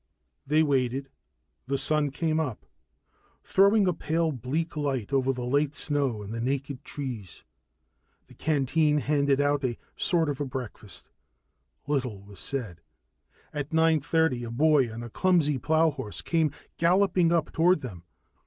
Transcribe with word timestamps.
They 0.47 0.63
waited. 0.63 1.11
The 1.67 1.77
sun 1.77 2.09
came 2.09 2.39
up, 2.39 2.65
throwing 3.43 3.87
a 3.87 3.93
pale 3.93 4.31
bleak 4.31 4.75
light 4.75 5.13
over 5.13 5.31
the 5.31 5.45
late 5.45 5.75
snow 5.75 6.23
and 6.23 6.33
the 6.33 6.41
naked 6.41 6.83
trees. 6.83 7.43
The 8.25 8.33
canteen 8.33 8.97
handed 8.97 9.39
out 9.39 9.63
a 9.63 9.77
sort 9.95 10.27
of 10.27 10.39
breakfast. 10.49 11.11
Little 11.85 12.23
was 12.23 12.39
said. 12.39 12.81
At 13.53 13.73
nine 13.73 13.99
thirty, 13.99 14.43
a 14.43 14.49
boy 14.49 14.91
on 14.91 15.03
a 15.03 15.09
clumsy 15.11 15.59
plowhorse 15.59 16.23
came 16.23 16.49
galloping 16.77 17.31
up 17.31 17.51
toward 17.51 17.81
them. 17.81 18.01